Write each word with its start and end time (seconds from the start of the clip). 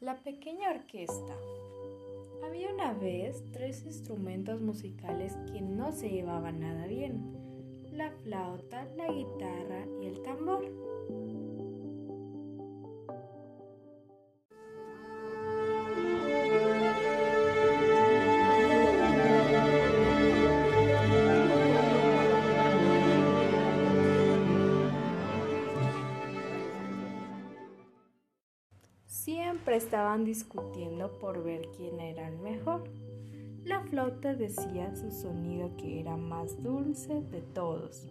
La 0.00 0.14
pequeña 0.14 0.70
orquesta. 0.70 1.34
Había 2.44 2.72
una 2.72 2.92
vez 2.92 3.42
tres 3.52 3.84
instrumentos 3.84 4.60
musicales 4.60 5.36
que 5.52 5.60
no 5.60 5.90
se 5.90 6.08
llevaban 6.08 6.60
nada 6.60 6.86
bien. 6.86 7.34
La 7.90 8.12
flauta, 8.12 8.84
la 8.96 9.08
guitarra 9.08 9.86
y 10.00 10.06
el 10.06 10.22
tambor. 10.22 10.87
Siempre 29.68 29.86
estaban 29.86 30.24
discutiendo 30.24 31.18
por 31.18 31.44
ver 31.44 31.68
quién 31.76 32.00
era 32.00 32.26
el 32.26 32.38
mejor. 32.38 32.84
La 33.66 33.82
flauta 33.82 34.32
decía 34.32 34.96
su 34.96 35.10
sonido 35.10 35.76
que 35.76 36.00
era 36.00 36.16
más 36.16 36.62
dulce 36.62 37.20
de 37.30 37.42
todos. 37.42 38.08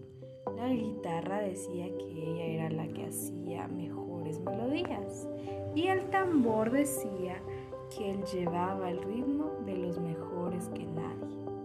La 0.55 0.69
guitarra 0.69 1.39
decía 1.39 1.87
que 1.97 2.11
ella 2.11 2.45
era 2.45 2.69
la 2.69 2.87
que 2.89 3.07
hacía 3.07 3.67
mejores 3.69 4.39
melodías. 4.39 5.27
Y 5.73 5.87
el 5.87 6.07
tambor 6.11 6.69
decía 6.69 7.41
que 7.89 8.11
él 8.11 8.23
llevaba 8.31 8.91
el 8.91 9.01
ritmo 9.01 9.49
de 9.65 9.77
los 9.77 9.97
mejores 9.97 10.69
que 10.69 10.85
nadie. 10.85 11.56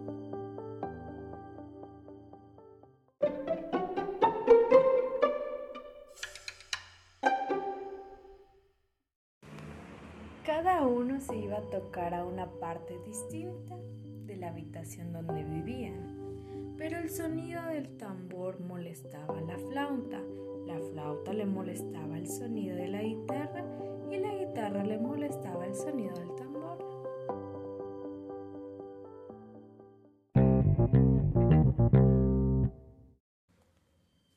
Uno 10.85 11.21
se 11.21 11.37
iba 11.37 11.59
a 11.59 11.69
tocar 11.69 12.13
a 12.13 12.25
una 12.25 12.45
parte 12.59 12.99
distinta 13.05 13.77
de 14.25 14.35
la 14.35 14.49
habitación 14.49 15.13
donde 15.13 15.45
vivían, 15.45 16.75
pero 16.77 16.97
el 16.97 17.09
sonido 17.09 17.61
del 17.67 17.95
tambor 17.95 18.59
molestaba 18.59 19.37
a 19.37 19.41
la 19.41 19.57
flauta, 19.57 20.19
la 20.67 20.77
flauta 20.91 21.31
le 21.31 21.45
molestaba 21.45 22.17
el 22.17 22.27
sonido 22.27 22.75
de 22.75 22.89
la 22.89 23.01
guitarra 23.01 23.63
y 24.11 24.17
la 24.17 24.35
guitarra 24.35 24.83
le 24.83 24.97
molestaba 24.97 25.65
el 25.65 25.73
sonido 25.73 26.13
del 26.15 26.35
tambor. 26.35 26.77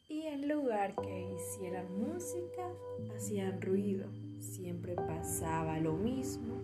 Y 0.09 0.27
en 0.27 0.49
lugar 0.49 0.95
que 0.95 1.35
hicieran 1.35 1.93
música, 1.99 2.71
hacían 3.17 3.61
ruido 3.61 4.09
pasaba 5.37 5.79
lo 5.79 5.93
mismo. 5.93 6.55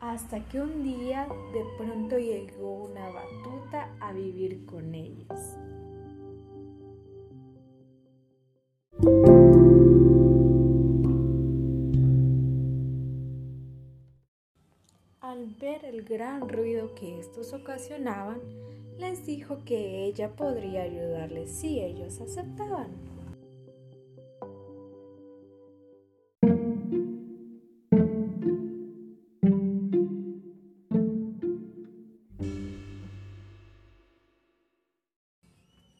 Hasta 0.00 0.40
que 0.48 0.60
un 0.60 0.82
día 0.82 1.28
de 1.52 1.64
pronto 1.76 2.18
llegó 2.18 2.84
una 2.84 3.08
batuta 3.10 3.94
a 4.00 4.12
vivir 4.12 4.66
con 4.66 4.94
ellos. 4.94 5.56
Al 15.20 15.46
ver 15.60 15.84
el 15.84 16.04
gran 16.04 16.48
ruido 16.48 16.94
que 16.94 17.20
estos 17.20 17.52
ocasionaban, 17.52 18.40
les 18.98 19.24
dijo 19.24 19.64
que 19.64 20.04
ella 20.04 20.34
podría 20.34 20.82
ayudarles 20.82 21.50
si 21.50 21.80
ellos 21.80 22.20
aceptaban. 22.20 22.90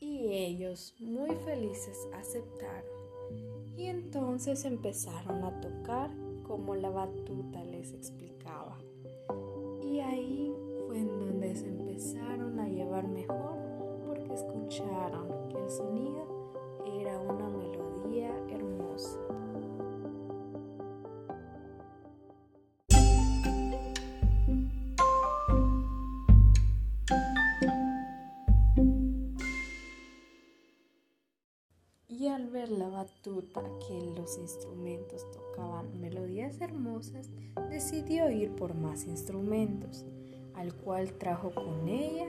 Y 0.01 0.33
ellos, 0.33 0.95
muy 0.99 1.35
felices, 1.45 2.09
aceptaron. 2.15 2.85
Y 3.77 3.87
entonces 3.87 4.65
empezaron 4.65 5.45
a 5.45 5.61
tocar 5.61 6.11
como 6.43 6.75
la 6.75 6.91
batuta 6.91 7.63
les 7.65 7.93
explicaba. 7.93 8.77
Y 32.11 32.29
al 32.29 32.49
ver 32.49 32.71
la 32.71 32.89
batuta 32.89 33.63
que 33.87 34.01
los 34.19 34.39
instrumentos 34.39 35.31
tocaban 35.31 36.01
melodías 36.01 36.59
hermosas, 36.61 37.29
decidió 37.69 38.31
ir 38.31 38.55
por 38.57 38.75
más 38.75 39.05
instrumentos 39.05 40.07
al 40.55 40.75
cual 40.75 41.13
trajo 41.13 41.53
con 41.55 41.87
ella 41.87 42.27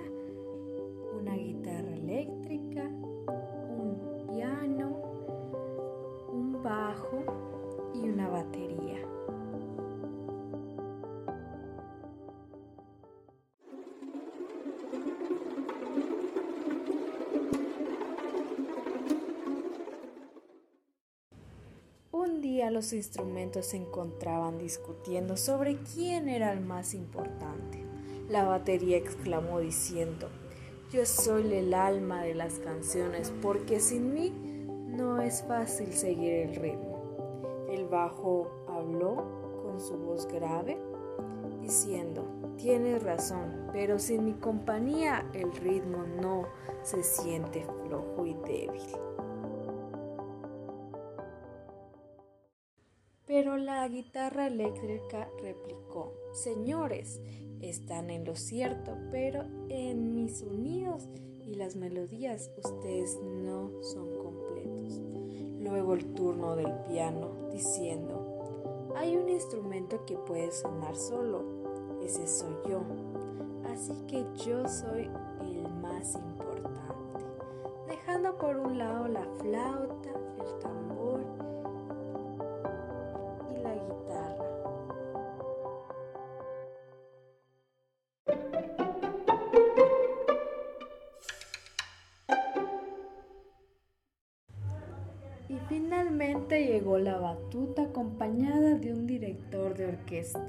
los 22.70 22.94
instrumentos 22.94 23.68
se 23.68 23.78
encontraban 23.78 24.58
discutiendo 24.58 25.38
sobre 25.38 25.78
quién 25.78 26.28
era 26.28 26.52
el 26.52 26.60
más 26.60 26.94
importante. 26.94 27.84
La 28.28 28.44
batería 28.44 28.98
exclamó 28.98 29.60
diciendo, 29.60 30.28
yo 30.92 31.06
soy 31.06 31.54
el 31.54 31.74
alma 31.74 32.22
de 32.24 32.36
las 32.36 32.60
canciones 32.60 33.32
porque 33.42 33.80
sin 33.80 34.14
mí 34.14 34.34
no 34.88 35.22
es 35.22 35.44
fácil 35.44 35.94
seguir 35.94 36.34
el 36.34 36.56
ritmo. 36.56 37.68
El 37.72 37.86
bajo 37.86 38.52
habló 38.68 39.62
con 39.64 39.80
su 39.80 39.98
voz 39.98 40.28
grave 40.28 40.78
diciendo, 41.62 42.26
tienes 42.58 43.02
razón, 43.02 43.70
pero 43.72 44.00
sin 44.00 44.26
mi 44.26 44.34
compañía 44.34 45.26
el 45.34 45.52
ritmo 45.54 46.04
no 46.22 46.44
se 46.84 47.04
siente 47.04 47.66
flojo 47.88 48.26
y 48.26 48.34
débil. 48.46 48.82
Pero 53.30 53.58
la 53.58 53.88
guitarra 53.88 54.48
eléctrica 54.48 55.30
replicó, 55.40 56.14
señores, 56.32 57.22
están 57.62 58.10
en 58.10 58.26
lo 58.26 58.36
cierto, 58.36 58.98
pero 59.12 59.44
en 59.70 60.16
mis 60.16 60.40
sonidos 60.40 61.08
y 61.46 61.54
las 61.54 61.76
melodías 61.76 62.50
ustedes 62.58 63.20
no 63.22 63.70
son 63.84 64.18
completos. 64.18 65.00
Luego 65.60 65.94
el 65.94 66.12
turno 66.16 66.56
del 66.56 66.74
piano 66.88 67.30
diciendo, 67.52 68.90
hay 68.96 69.16
un 69.16 69.30
instrumento 69.30 70.04
que 70.08 70.18
puede 70.18 70.52
sonar 70.52 70.96
solo, 70.96 71.44
ese 72.02 72.26
soy 72.26 72.56
yo, 72.68 72.82
así 73.72 73.94
que 74.08 74.26
yo 74.44 74.68
soy 74.68 75.08
el 75.42 75.72
más 75.84 76.16
importante, 76.16 77.26
dejando 77.88 78.36
por 78.40 78.58
un 78.58 78.80
lado 78.80 79.08
la 79.08 79.28
flauta, 79.40 79.99
llegó 96.58 96.98
la 96.98 97.18
batuta 97.18 97.84
acompañada 97.84 98.76
de 98.76 98.94
un 98.94 99.06
director 99.06 99.76
de 99.76 99.86
orquesta 99.86 100.46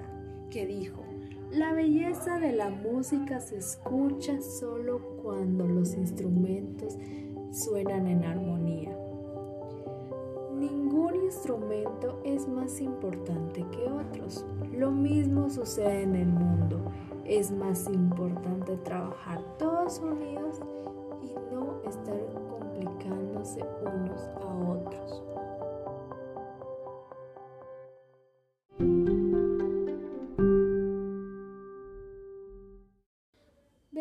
que 0.50 0.67
dijo, 0.67 1.02
la 1.50 1.73
belleza 1.73 2.38
de 2.38 2.52
la 2.52 2.70
música 2.70 3.41
se 3.41 3.58
escucha 3.58 4.41
solo 4.41 5.00
cuando 5.23 5.67
los 5.67 5.94
instrumentos 5.94 6.97
suenan 7.52 8.06
en 8.06 8.25
armonía. 8.25 8.97
Ningún 10.56 11.17
instrumento 11.25 12.20
es 12.25 12.47
más 12.47 12.81
importante 12.81 13.64
que 13.73 13.91
otros. 13.91 14.44
Lo 14.73 14.93
mismo 14.93 15.50
sucede 15.50 16.02
en 16.02 16.14
el 16.14 16.29
mundo. 16.29 16.81
Es 17.25 17.50
más 17.50 17.88
importante 17.88 18.76
trabajar 18.79 19.41
todos 19.58 19.99
unidos 19.99 20.61
y 21.23 21.35
no 21.52 21.81
estar 21.88 22.50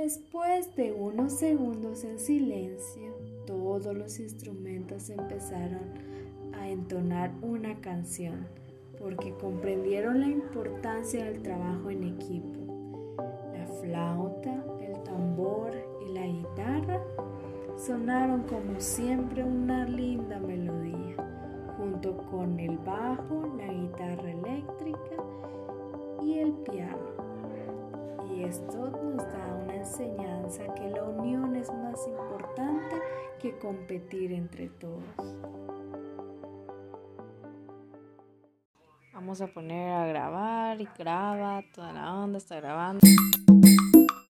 Después 0.09 0.75
de 0.75 0.91
unos 0.91 1.33
segundos 1.33 2.03
en 2.03 2.17
silencio, 2.17 3.13
todos 3.45 3.95
los 3.95 4.19
instrumentos 4.19 5.07
empezaron 5.11 5.83
a 6.51 6.67
entonar 6.67 7.31
una 7.43 7.79
canción 7.79 8.47
porque 8.97 9.35
comprendieron 9.35 10.19
la 10.21 10.25
importancia 10.25 11.25
del 11.25 11.43
trabajo 11.43 11.91
en 11.91 12.05
equipo. 12.05 13.13
La 13.53 13.67
flauta, 13.67 14.65
el 14.81 15.03
tambor 15.03 15.73
y 16.03 16.11
la 16.11 16.25
guitarra 16.25 17.03
sonaron 17.77 18.41
como 18.47 18.79
siempre 18.79 19.43
una 19.43 19.87
linda 19.87 20.39
melodía, 20.39 21.17
junto 21.77 22.17
con 22.31 22.59
el 22.59 22.79
bajo, 22.79 23.53
la 23.59 23.71
guitarra 23.71 24.31
eléctrica 24.31 25.23
y 26.23 26.39
el 26.39 26.53
piano. 26.53 27.28
Y 28.39 28.43
esto 28.43 28.89
nos 28.89 29.17
da 29.17 29.53
una 29.61 29.75
enseñanza 29.75 30.63
que 30.73 30.89
la 30.89 31.03
unión 31.03 31.57
es 31.57 31.69
más 31.73 32.07
importante 32.07 32.95
que 33.37 33.59
competir 33.59 34.31
entre 34.31 34.69
todos. 34.69 35.03
Vamos 39.13 39.41
a 39.41 39.47
poner 39.47 39.91
a 39.91 40.07
grabar 40.07 40.79
y 40.79 40.87
graba, 40.97 41.61
toda 41.75 41.91
la 41.91 42.15
onda 42.15 42.37
está 42.37 42.55
grabando. 42.61 43.05